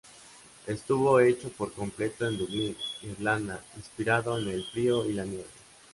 Estuvo 0.65 1.19
hecho 1.19 1.49
por 1.49 1.71
completo 1.73 2.25
en 2.27 2.35
Dublín, 2.35 2.75
Irlanda, 3.03 3.63
inspirado 3.77 4.35
en 4.39 4.47
el 4.47 4.63
frío 4.65 5.05
y 5.05 5.13
la 5.13 5.25
nieve. 5.25 5.45